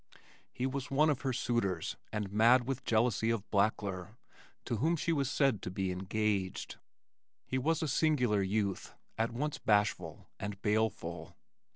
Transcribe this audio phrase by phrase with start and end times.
[0.51, 4.15] He was one of her suitors and mad with jealousy of Blackler
[4.65, 6.79] to whom she was said to be engaged.
[7.45, 11.37] He was a singular youth, at once bashful and baleful.